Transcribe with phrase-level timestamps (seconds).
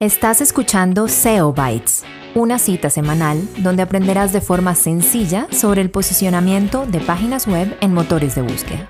[0.00, 2.04] Estás escuchando SEO Bytes,
[2.36, 7.94] una cita semanal donde aprenderás de forma sencilla sobre el posicionamiento de páginas web en
[7.94, 8.88] motores de búsqueda.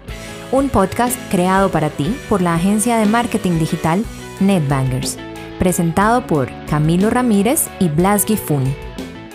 [0.53, 4.05] Un podcast creado para ti por la agencia de marketing digital
[4.41, 5.17] NetBangers,
[5.59, 8.65] presentado por Camilo Ramírez y Blas Gifun.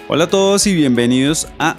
[0.08, 1.76] Hola a todos y bienvenidos a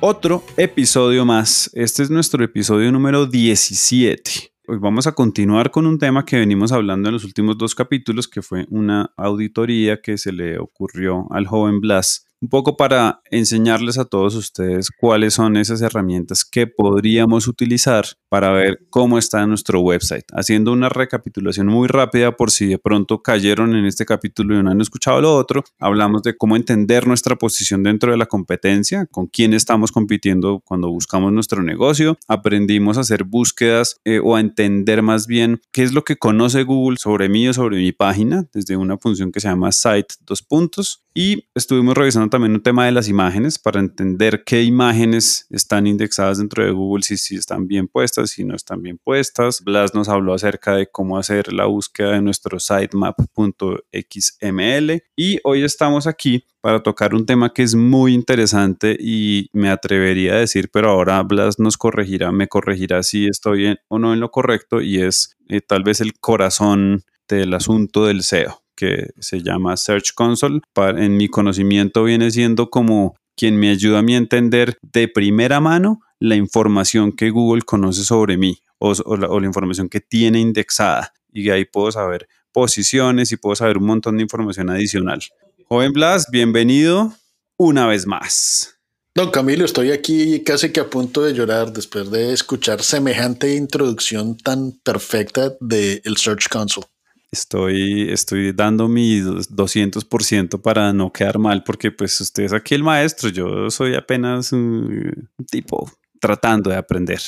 [0.00, 1.70] otro episodio más.
[1.74, 4.55] Este es nuestro episodio número 17.
[4.68, 8.26] Hoy vamos a continuar con un tema que venimos hablando en los últimos dos capítulos,
[8.26, 13.98] que fue una auditoría que se le ocurrió al joven Blas un poco para enseñarles
[13.98, 19.80] a todos ustedes cuáles son esas herramientas que podríamos utilizar para ver cómo está nuestro
[19.80, 20.24] website.
[20.32, 24.70] Haciendo una recapitulación muy rápida por si de pronto cayeron en este capítulo y no
[24.70, 29.26] han escuchado lo otro, hablamos de cómo entender nuestra posición dentro de la competencia, con
[29.26, 35.02] quién estamos compitiendo cuando buscamos nuestro negocio, aprendimos a hacer búsquedas eh, o a entender
[35.02, 38.76] más bien qué es lo que conoce Google sobre mí o sobre mi página desde
[38.76, 42.92] una función que se llama site dos puntos y estuvimos revisando también un tema de
[42.92, 48.28] las imágenes para entender qué imágenes están indexadas dentro de Google, si, están bien puestas,
[48.28, 49.64] si no están bien puestas.
[49.64, 56.06] Blas nos habló acerca de cómo hacer la búsqueda de nuestro sitemap.xml y hoy estamos
[56.06, 60.90] aquí para tocar un tema que es muy interesante y me atrevería a decir, pero
[60.90, 65.34] ahora Blas nos corregirá, me corregirá si estoy o no en lo correcto y es
[65.48, 70.60] eh, tal vez el corazón del asunto del SEO que se llama Search Console.
[70.76, 75.60] en mi conocimiento viene siendo como quien me ayuda a mí a entender de primera
[75.60, 81.12] mano la información que Google conoce sobre mí o, la, información que tiene indexada.
[81.32, 85.20] Y ahí puedo saber posiciones y puedo saber un montón de información adicional.
[85.68, 87.12] Joven Blas, bienvenido
[87.58, 88.78] una vez más.
[89.14, 94.36] Don Camilo, estoy aquí casi que a punto de llorar después de escuchar semejante introducción
[94.36, 96.86] tan perfecta del Search Console.
[97.30, 102.84] Estoy, estoy dando mi 200% para no quedar mal, porque pues usted es aquí el
[102.84, 105.90] maestro, yo soy apenas un tipo
[106.20, 107.20] tratando de aprender.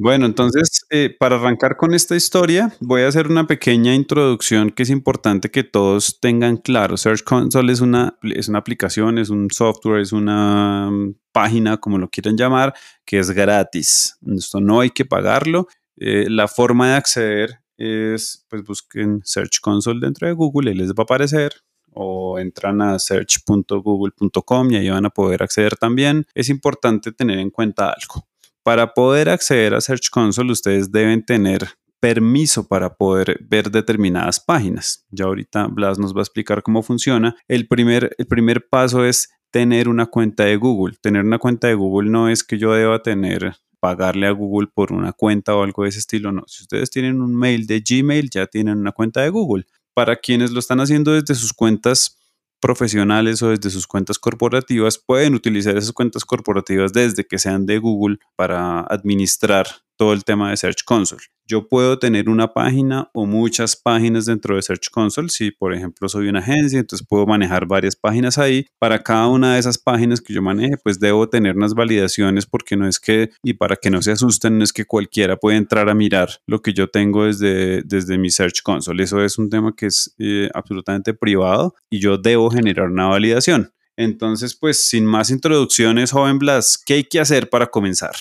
[0.00, 4.84] Bueno, entonces, eh, para arrancar con esta historia, voy a hacer una pequeña introducción que
[4.84, 6.96] es importante que todos tengan claro.
[6.96, 11.98] Search Console es una, es una aplicación, es un software, es una mm, página, como
[11.98, 14.16] lo quieran llamar, que es gratis.
[14.36, 15.66] Esto no hay que pagarlo.
[15.96, 20.90] Eh, la forma de acceder es, pues busquen Search Console dentro de Google y les
[20.90, 21.52] va a aparecer
[21.94, 26.26] o entran a search.google.com y ahí van a poder acceder también.
[26.34, 28.26] Es importante tener en cuenta algo.
[28.62, 31.68] Para poder acceder a Search Console, ustedes deben tener
[32.00, 35.06] permiso para poder ver determinadas páginas.
[35.10, 37.36] Ya ahorita Blas nos va a explicar cómo funciona.
[37.48, 40.96] El primer, el primer paso es tener una cuenta de Google.
[41.00, 44.92] Tener una cuenta de Google no es que yo deba tener pagarle a Google por
[44.92, 46.44] una cuenta o algo de ese estilo, no.
[46.46, 49.66] Si ustedes tienen un mail de Gmail, ya tienen una cuenta de Google.
[49.94, 52.16] Para quienes lo están haciendo desde sus cuentas
[52.60, 57.78] profesionales o desde sus cuentas corporativas, pueden utilizar esas cuentas corporativas desde que sean de
[57.78, 59.66] Google para administrar
[59.96, 61.22] todo el tema de Search Console.
[61.48, 65.30] Yo puedo tener una página o muchas páginas dentro de Search Console.
[65.30, 68.66] Si, por ejemplo, soy una agencia, entonces puedo manejar varias páginas ahí.
[68.78, 72.76] Para cada una de esas páginas que yo maneje, pues debo tener unas validaciones porque
[72.76, 75.88] no es que, y para que no se asusten, no es que cualquiera puede entrar
[75.88, 79.02] a mirar lo que yo tengo desde, desde mi Search Console.
[79.02, 83.72] Eso es un tema que es eh, absolutamente privado y yo debo generar una validación.
[83.96, 88.12] Entonces, pues sin más introducciones, joven Blas, ¿qué hay que hacer para comenzar?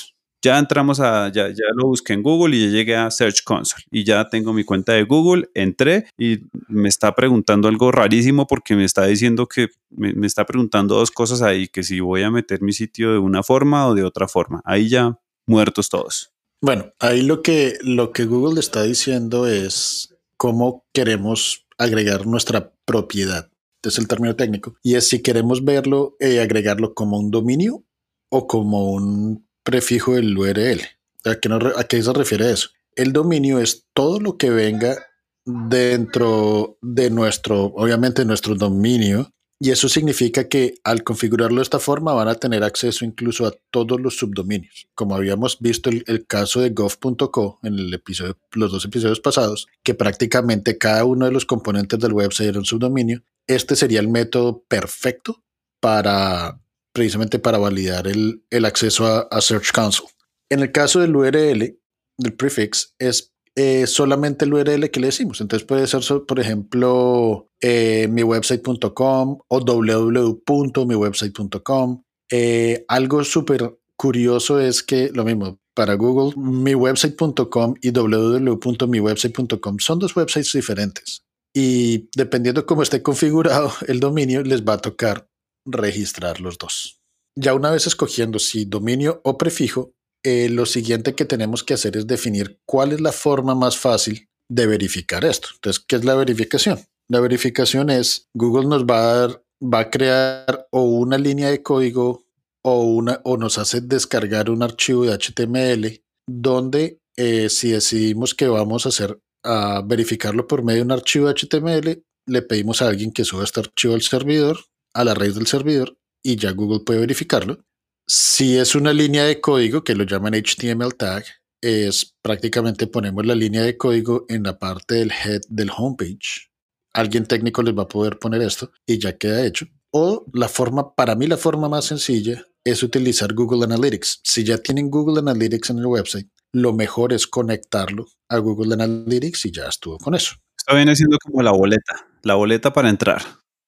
[0.41, 3.83] Ya entramos a, ya, ya lo busqué en Google y ya llegué a Search Console
[3.91, 8.75] y ya tengo mi cuenta de Google, entré y me está preguntando algo rarísimo porque
[8.75, 12.31] me está diciendo que me, me está preguntando dos cosas ahí, que si voy a
[12.31, 14.61] meter mi sitio de una forma o de otra forma.
[14.65, 16.31] Ahí ya muertos todos.
[16.61, 23.49] Bueno, ahí lo que, lo que Google está diciendo es cómo queremos agregar nuestra propiedad.
[23.83, 24.75] Es el término técnico.
[24.83, 27.85] Y es si queremos verlo, eh, agregarlo como un dominio
[28.29, 30.79] o como un prefijo del URL.
[31.25, 32.69] ¿A qué, ¿A qué se refiere eso?
[32.95, 34.95] El dominio es todo lo que venga
[35.43, 42.13] dentro de nuestro, obviamente nuestro dominio, y eso significa que al configurarlo de esta forma
[42.13, 44.87] van a tener acceso incluso a todos los subdominios.
[44.95, 49.95] Como habíamos visto el, caso de gov.co en el episodio, los dos episodios pasados, que
[49.95, 53.21] prácticamente cada uno de los componentes del website era un subdominio.
[53.47, 55.43] Este sería el método perfecto
[55.81, 56.61] para
[56.97, 60.09] precisamente para validar el, acceso a, Search Console.
[60.49, 61.77] En el caso del URL,
[62.17, 65.39] del prefix, es eh, solamente el URL que le decimos.
[65.39, 72.03] Entonces puede ser, por ejemplo, eh, miwebsite.com o www.miwebsite.com.
[72.31, 80.15] Eh, algo súper curioso es que lo mismo para Google, miwebsite.com y www.miwebsite.com son dos
[80.15, 81.23] websites diferentes.
[81.53, 85.27] y dependiendo cómo esté configurado el dominio, les va a tocar
[85.67, 87.01] registrar los dos.
[87.35, 89.93] Ya una vez escogiendo si dominio o prefijo,
[90.23, 94.27] eh, lo siguiente que tenemos que hacer es definir cuál es la forma más fácil
[94.49, 95.49] de verificar esto.
[95.53, 96.79] Entonces, ¿qué es la verificación?
[97.09, 101.61] La verificación es Google nos va a dar, va a crear o una línea de
[101.61, 102.25] código
[102.63, 108.47] o, una, o nos hace descargar un archivo de HTML donde eh, si decidimos que
[108.47, 112.89] vamos a hacer a verificarlo por medio de un archivo de HTML, le pedimos a
[112.89, 114.59] alguien que suba este archivo al servidor,
[114.97, 117.63] a la raíz del servidor, y ya Google puede verificarlo.
[118.07, 121.23] Si es una línea de código que lo llaman HTML tag,
[121.61, 126.49] es prácticamente ponemos la línea de código en la parte del head del homepage.
[126.93, 129.67] Alguien técnico les va a poder poner esto y ya queda hecho.
[129.91, 134.21] O la forma, para mí la forma más sencilla es utilizar Google Analytics.
[134.23, 139.45] Si ya tienen Google Analytics en el website, lo mejor es conectarlo a Google Analytics
[139.45, 140.35] y ya estuvo con eso.
[140.57, 143.21] Esto viene siendo como la boleta, la boleta para entrar.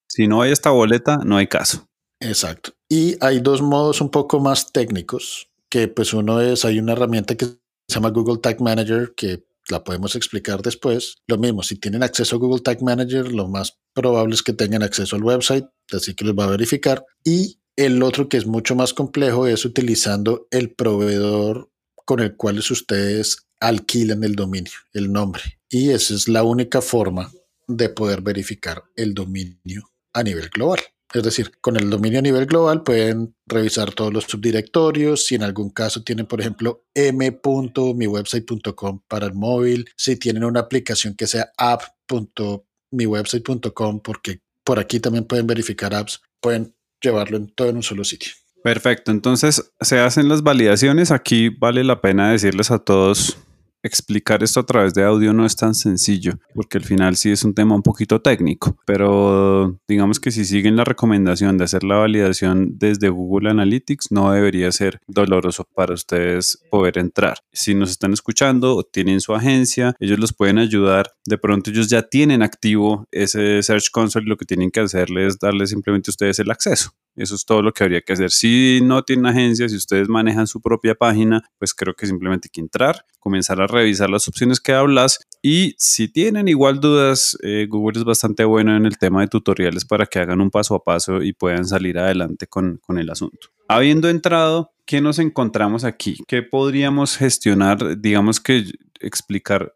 [0.09, 1.87] Si no hay esta boleta, no hay caso.
[2.19, 2.73] Exacto.
[2.89, 7.35] Y hay dos modos un poco más técnicos, que pues uno es, hay una herramienta
[7.35, 7.55] que se
[7.87, 11.17] llama Google Tag Manager, que la podemos explicar después.
[11.27, 14.81] Lo mismo, si tienen acceso a Google Tag Manager, lo más probable es que tengan
[14.81, 17.05] acceso al website, así que les va a verificar.
[17.23, 21.69] Y el otro que es mucho más complejo es utilizando el proveedor
[22.05, 25.59] con el cual ustedes alquilan el dominio, el nombre.
[25.69, 27.31] Y esa es la única forma
[27.67, 30.79] de poder verificar el dominio a nivel global.
[31.13, 35.25] Es decir, con el dominio a nivel global pueden revisar todos los subdirectorios.
[35.25, 41.15] Si en algún caso tienen, por ejemplo, m.miwebsite.com para el móvil, si tienen una aplicación
[41.15, 47.77] que sea app.miwebsite.com, porque por aquí también pueden verificar apps, pueden llevarlo en todo en
[47.77, 48.33] un solo sitio.
[48.63, 51.09] Perfecto, entonces se hacen las validaciones.
[51.11, 53.35] Aquí vale la pena decirles a todos
[53.83, 57.43] explicar esto a través de audio no es tan sencillo, porque al final sí es
[57.43, 61.95] un tema un poquito técnico, pero digamos que si siguen la recomendación de hacer la
[61.95, 67.37] validación desde Google Analytics, no debería ser doloroso para ustedes poder entrar.
[67.51, 71.11] Si nos están escuchando o tienen su agencia, ellos los pueden ayudar.
[71.25, 75.33] De pronto ellos ya tienen activo ese Search Console y lo que tienen que hacerles
[75.33, 76.91] es darle simplemente a ustedes el acceso.
[77.19, 78.31] Eso es todo lo que habría que hacer.
[78.31, 82.51] Si no tienen agencia, si ustedes manejan su propia página, pues creo que simplemente hay
[82.51, 87.67] que entrar, comenzar a revisar las opciones que hablas y si tienen igual dudas, eh,
[87.69, 90.83] Google es bastante bueno en el tema de tutoriales para que hagan un paso a
[90.85, 93.49] paso y puedan salir adelante con, con el asunto.
[93.67, 96.23] Habiendo entrado, ¿qué nos encontramos aquí?
[96.25, 97.99] ¿Qué podríamos gestionar?
[97.99, 98.63] Digamos que
[99.01, 99.75] explicar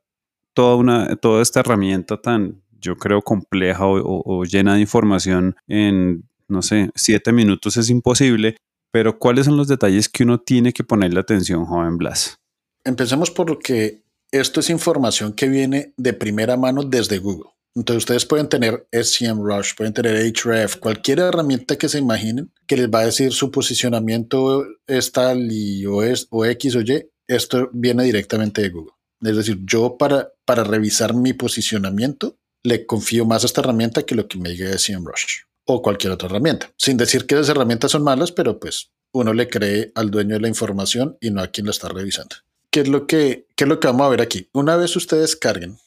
[0.53, 6.61] toda, una, toda esta herramienta tan, yo creo, compleja o llena de información en no
[6.61, 8.57] sé, siete minutos es imposible,
[8.91, 12.37] pero ¿cuáles son los detalles que uno tiene que ponerle atención, joven Blas?
[12.85, 17.51] Empecemos por que esto es información que viene de primera mano desde Google.
[17.75, 22.89] Entonces ustedes pueden tener SEMrush, pueden tener Href, cualquier herramienta que se imaginen que les
[22.89, 25.49] va a decir su posicionamiento es tal
[25.87, 27.09] o es o X o Y.
[27.27, 28.93] Esto viene directamente de Google.
[29.21, 34.15] Es decir, yo para, para revisar mi posicionamiento le confío más a esta herramienta que
[34.15, 36.71] lo que me diga de SEMrush o cualquier otra herramienta.
[36.77, 40.41] Sin decir que las herramientas son malas, pero pues uno le cree al dueño de
[40.41, 42.35] la información y no a quien la está revisando.
[42.71, 44.49] ¿Qué es lo que, qué es lo que vamos a ver aquí?
[44.53, 45.77] Una vez ustedes carguen,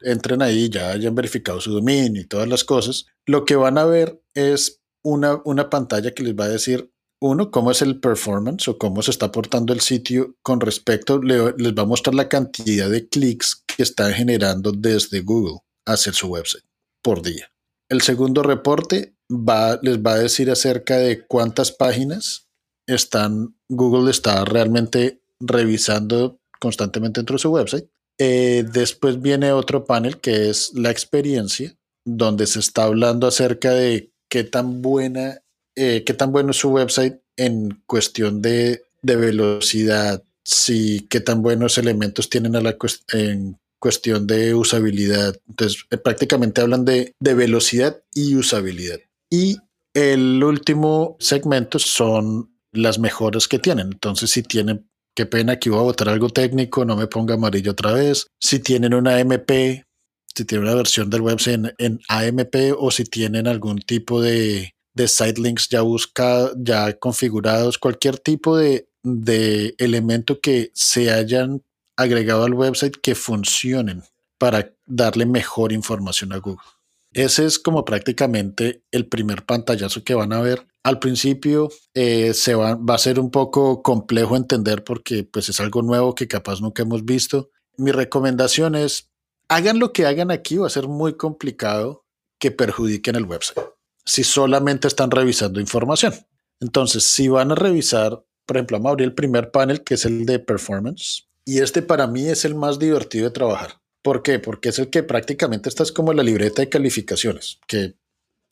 [0.00, 3.84] entren ahí, ya hayan verificado su dominio y todas las cosas, lo que van a
[3.84, 8.66] ver es una, una pantalla que les va a decir, uno, cómo es el performance
[8.68, 12.90] o cómo se está portando el sitio con respecto, les va a mostrar la cantidad
[12.90, 16.64] de clics que está generando desde Google hacia su website
[17.00, 17.51] por día.
[17.92, 22.48] El segundo reporte va, les va a decir acerca de cuántas páginas
[22.86, 27.90] están, Google está realmente revisando constantemente dentro de su website.
[28.16, 34.10] Eh, después viene otro panel que es la experiencia, donde se está hablando acerca de
[34.30, 35.42] qué tan buena,
[35.76, 41.76] eh, qué tan bueno es su website en cuestión de, velocidad, si qué tan buenos
[41.76, 42.74] elementos tienen a la
[43.12, 45.36] en cuestión de usabilidad.
[45.48, 49.00] Entonces, eh, prácticamente hablan de, velocidad y usabilidad.
[49.28, 49.56] Y
[49.92, 53.88] el último segmento son las mejoras que tienen.
[53.92, 57.72] Entonces, si tienen, qué pena que iba a votar algo técnico, no me ponga amarillo
[57.72, 58.28] otra vez.
[58.38, 59.84] Si tienen una MP,
[60.32, 65.08] si tienen una versión del website en, AMP o si tienen algún tipo de, de
[65.08, 71.62] sitelinks ya buscados, ya configurados, cualquier tipo de, de elemento que se hayan
[71.96, 74.02] agregado al website que funcionen
[74.38, 76.64] para darle mejor información a Google.
[77.12, 80.66] Ese es como prácticamente el primer pantallazo que van a ver.
[80.82, 85.60] Al principio eh, se va, va, a ser un poco complejo entender porque pues es
[85.60, 87.50] algo nuevo que capaz nunca hemos visto.
[87.76, 89.10] Mi recomendación es
[89.48, 92.06] hagan lo que hagan aquí, va a ser muy complicado
[92.38, 93.72] que perjudiquen el website
[94.04, 96.14] si solamente están revisando información.
[96.60, 100.04] Entonces, si van a revisar, por ejemplo, vamos a abrir el primer panel que es
[100.04, 101.28] el de performance.
[101.46, 103.80] Y este para mí es el más divertido de trabajar.
[104.02, 104.38] ¿Por qué?
[104.38, 107.94] Porque es el que prácticamente está es como la libreta de calificaciones, que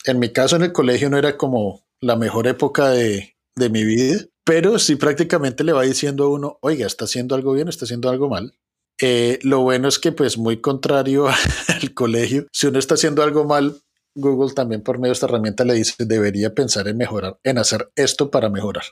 [0.05, 3.85] en mi caso en el colegio no era como la mejor época de, de mi
[3.85, 7.85] vida, pero sí prácticamente le va diciendo a uno, oiga, está haciendo algo bien, está
[7.85, 8.55] haciendo algo mal.
[9.01, 11.29] Eh, lo bueno es que pues muy contrario
[11.69, 13.81] al colegio, si uno está haciendo algo mal,
[14.15, 17.91] Google también por medio de esta herramienta le dice, debería pensar en mejorar, en hacer
[17.97, 18.85] esto para mejorar.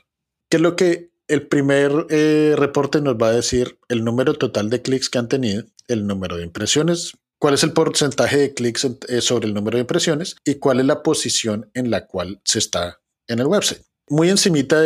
[0.49, 3.79] ¿Qué es lo que el primer eh, reporte nos va a decir?
[3.87, 7.71] El número total de clics que han tenido, el número de impresiones, cuál es el
[7.71, 11.91] porcentaje de clics eh, sobre el número de impresiones y cuál es la posición en
[11.91, 13.83] la cual se está en el website.
[14.09, 14.83] Muy encimita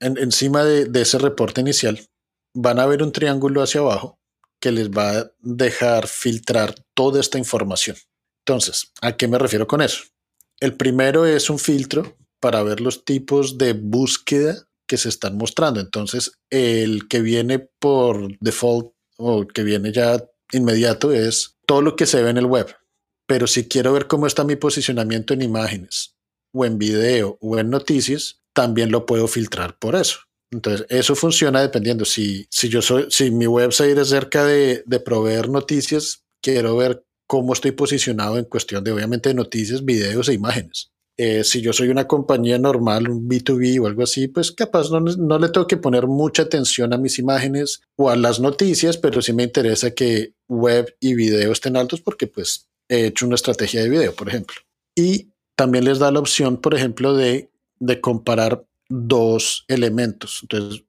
[0.00, 2.00] encima de, de ese reporte inicial
[2.54, 4.18] van a ver un triángulo hacia abajo
[4.60, 7.96] que les va a dejar filtrar toda esta información.
[8.46, 10.04] Entonces, ¿a qué me refiero con eso?
[10.60, 15.78] El primero es un filtro para ver los tipos de búsqueda que se están mostrando.
[15.78, 20.20] Entonces, el que viene por default o que viene ya
[20.50, 22.74] inmediato es todo lo que se ve en el web.
[23.28, 26.16] Pero si quiero ver cómo está mi posicionamiento en imágenes
[26.52, 30.18] o en video o en noticias, también lo puedo filtrar por eso.
[30.50, 32.04] Entonces, eso funciona dependiendo.
[32.04, 37.04] Si, si yo soy, si mi website es cerca de, de proveer noticias, quiero ver
[37.28, 40.90] cómo estoy posicionado en cuestión de, obviamente, noticias, videos e imágenes.
[41.22, 45.00] Eh, si yo soy una compañía normal, un B2B o algo así, pues capaz no,
[45.00, 49.20] no, le tengo que poner mucha atención a mis imágenes o a las noticias, pero
[49.20, 53.82] sí me interesa que web y video estén altos porque pues he hecho una estrategia
[53.82, 54.56] de video, por ejemplo.
[54.96, 57.50] Y también les da la opción, por ejemplo, de,
[57.80, 60.38] de comparar dos elementos.
[60.40, 60.84] Entonces,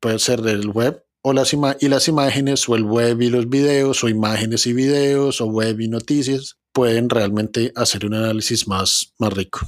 [0.00, 4.02] puede ser del web o las y las imágenes, o el web y los videos,
[4.02, 9.32] o imágenes y videos, o web y noticias, pueden realmente hacer un análisis más, más
[9.32, 9.60] rico.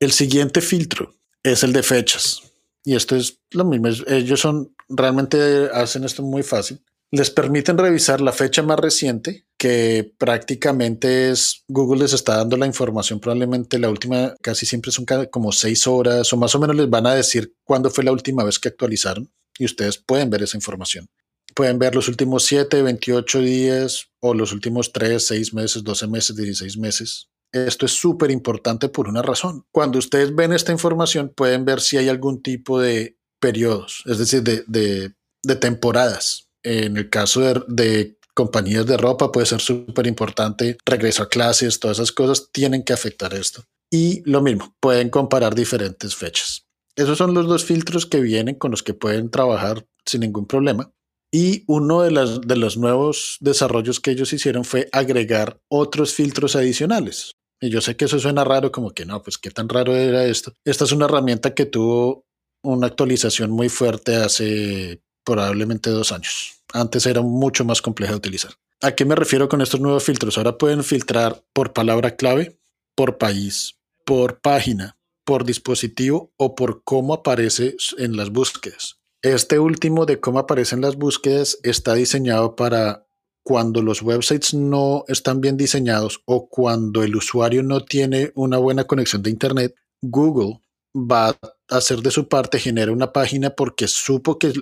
[0.00, 2.42] El siguiente filtro es el de fechas.
[2.82, 3.88] Y esto es lo mismo.
[4.08, 6.82] Ellos son realmente hacen esto muy fácil.
[7.10, 12.66] Les permiten revisar la fecha más reciente, que prácticamente es Google les está dando la
[12.66, 13.20] información.
[13.20, 17.06] Probablemente la última, casi siempre son como seis horas o más o menos les van
[17.06, 21.08] a decir cuándo fue la última vez que actualizaron y ustedes pueden ver esa información.
[21.54, 26.36] Pueden ver los últimos 7, 28 días o los últimos 3, 6 meses, 12 meses,
[26.36, 27.28] 16 meses.
[27.52, 29.64] Esto es súper importante por una razón.
[29.70, 34.42] Cuando ustedes ven esta información, pueden ver si hay algún tipo de periodos, es decir,
[34.42, 35.14] de,
[35.60, 36.48] temporadas.
[36.64, 41.78] En el caso de, de compañías de ropa puede ser súper importante, regreso a clases,
[41.78, 43.64] todas esas cosas tienen que afectar esto.
[43.90, 46.66] Y lo mismo, pueden comparar diferentes fechas.
[46.96, 50.92] Esos son los dos filtros que vienen con los que pueden trabajar sin ningún problema.
[51.36, 57.32] Y uno de, las, los nuevos desarrollos que ellos hicieron fue agregar otros filtros adicionales.
[57.60, 60.26] Y yo sé que eso suena raro, como que no, pues qué tan raro era
[60.26, 60.52] esto.
[60.64, 62.24] Esta es una herramienta que tuvo
[62.62, 66.62] una actualización muy fuerte hace probablemente dos años.
[66.72, 68.52] Antes era mucho más compleja de utilizar.
[68.80, 70.38] ¿A qué me refiero con estos nuevos filtros?
[70.38, 72.60] Ahora pueden filtrar por palabra clave,
[72.94, 73.74] por país,
[74.06, 79.00] por página, por dispositivo o por cómo aparece en las búsquedas.
[79.24, 83.06] Este último de cómo aparecen las búsquedas está diseñado para
[83.42, 88.84] cuando los websites no están bien diseñados o cuando el usuario no tiene una buena
[88.84, 90.60] conexión de Internet, Google
[90.94, 91.38] va a
[91.70, 94.52] hacer de su parte, genera una página porque supo que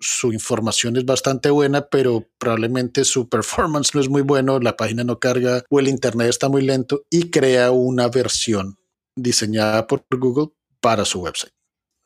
[0.00, 5.04] su información es bastante buena, pero probablemente su performance no es muy bueno, la página
[5.04, 8.76] no carga o el Internet está muy lento y crea una versión
[9.14, 10.48] diseñada por Google
[10.80, 11.57] para su website.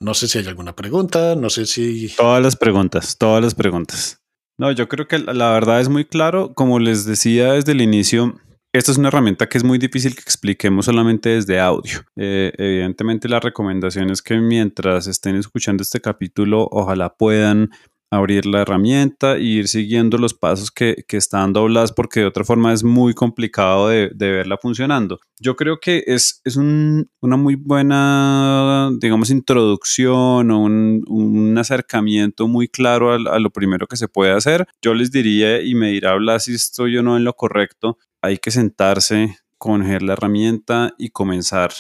[0.03, 2.09] No sé si hay alguna pregunta, no sé si...
[2.17, 4.21] Todas las preguntas, todas las preguntas.
[4.59, 6.55] No, yo creo que la verdad es muy claro.
[6.55, 8.35] Como les decía desde el inicio,
[8.73, 12.01] esta es una herramienta que es muy difícil que expliquemos solamente desde audio.
[12.17, 17.71] Eh, evidentemente la recomendación es que mientras estén escuchando este capítulo, ojalá puedan
[18.13, 22.73] abrir la herramienta e ir siguiendo los pasos que, están doblados porque de otra forma
[22.73, 25.19] es muy complicado de, verla funcionando.
[25.41, 33.13] Yo creo que es, es una muy buena, digamos, introducción o un, acercamiento muy claro
[33.13, 34.67] a, a, lo primero que se puede hacer.
[34.83, 38.37] Yo les diría, y me dirá Blas si estoy o no en lo correcto, hay
[38.39, 41.73] que sentarse, coger la herramienta y comenzar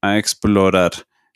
[0.00, 0.92] a explorar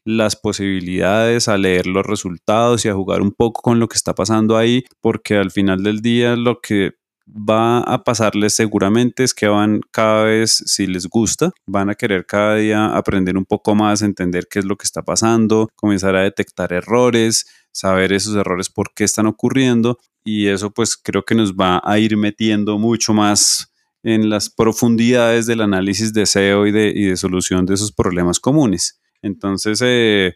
[0.07, 4.15] las posibilidades, a leer los resultados y a jugar un poco con lo que está
[4.15, 6.93] pasando ahí, porque al final del día lo que
[7.27, 12.25] va a pasarles seguramente es que van cada vez, si les gusta, van a querer
[12.25, 16.23] cada día aprender un poco más, entender qué es lo que está pasando, comenzar a
[16.23, 21.55] detectar errores, saber esos errores por qué están ocurriendo y eso pues creo que nos
[21.55, 23.73] va a ir metiendo mucho más
[24.05, 28.39] en las profundidades del análisis de SEO y de, y de solución de esos problemas
[28.39, 29.01] comunes.
[29.27, 30.35] Entonces, eh,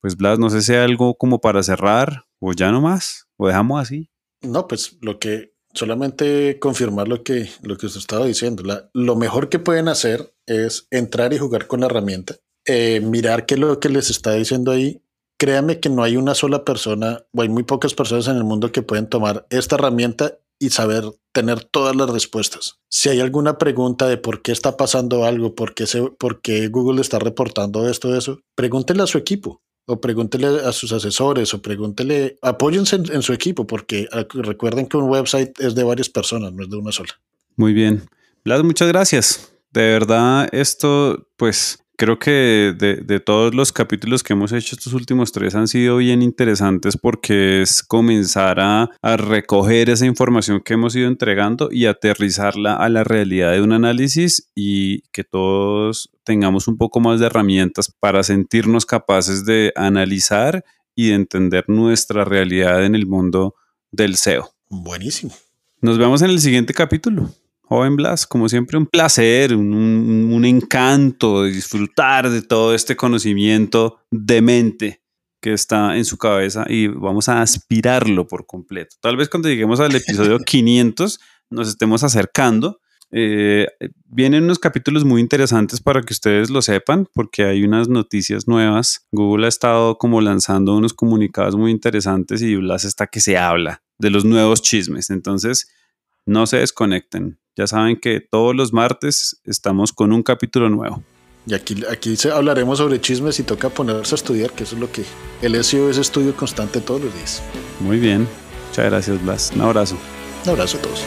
[0.00, 3.48] pues Blas, no sé si hay algo como para cerrar o ya no más, o
[3.48, 4.10] dejamos así.
[4.42, 8.62] No, pues lo que solamente confirmar lo que, lo que usted estaba diciendo.
[8.92, 13.54] lo mejor que pueden hacer es entrar y jugar con la herramienta, eh, mirar qué
[13.54, 15.02] es lo que les está diciendo ahí.
[15.38, 18.72] Créame que no hay una sola persona o hay muy pocas personas en el mundo
[18.72, 22.78] que pueden tomar esta herramienta y saber tener todas las respuestas.
[22.88, 26.68] Si hay alguna pregunta de por qué está pasando algo, por qué, se, por qué
[26.68, 31.62] Google está reportando esto, eso, pregúntele a su equipo o pregúntele a sus asesores o
[31.62, 36.62] pregúntele, apóyense en, su equipo porque recuerden que un website es de varias personas, no
[36.62, 37.12] es de una sola.
[37.56, 38.02] Muy bien.
[38.44, 39.52] Vlad, muchas gracias.
[39.70, 45.32] De verdad, esto pues creo que de, todos los capítulos que hemos hecho, estos últimos
[45.32, 51.08] tres han sido bien interesantes porque es comenzar a, recoger esa información que hemos ido
[51.08, 57.00] entregando y aterrizarla a la realidad de un análisis y que todos tengamos un poco
[57.00, 60.64] más de herramientas para sentirnos capaces de analizar
[60.94, 63.56] y de entender nuestra realidad en el mundo
[63.90, 64.52] del SEO.
[64.68, 65.32] Buenísimo.
[65.80, 67.30] Nos vemos en el siguiente capítulo.
[67.68, 74.40] Joven Blas, como siempre, un placer, un, encanto de disfrutar de todo este conocimiento de
[74.40, 75.02] mente
[75.42, 78.96] que está en su cabeza y vamos a aspirarlo por completo.
[79.02, 81.20] Tal vez cuando lleguemos al episodio 500
[81.50, 82.80] nos estemos acercando.
[83.10, 83.66] Eh,
[84.06, 89.06] vienen unos capítulos muy interesantes para que ustedes lo sepan, porque hay unas noticias nuevas.
[89.12, 93.82] Google ha estado como lanzando unos comunicados muy interesantes y Blas está que se habla
[93.98, 95.10] de los nuevos chismes.
[95.10, 95.68] Entonces,
[96.26, 97.38] no se desconecten.
[97.58, 101.02] Ya saben que todos los martes estamos con un capítulo nuevo.
[101.44, 104.92] Y aquí, aquí hablaremos sobre chismes y toca ponerse a estudiar, que eso es lo
[104.92, 105.02] que
[105.42, 107.42] el SEO es estudio constante todos los días.
[107.80, 108.28] Muy bien.
[108.68, 109.52] Muchas gracias, Blas.
[109.56, 109.98] Un abrazo.
[110.44, 111.02] Un abrazo a todos.